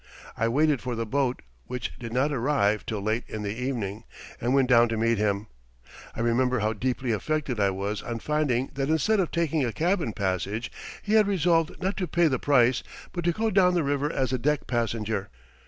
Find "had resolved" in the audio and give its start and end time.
11.13-11.79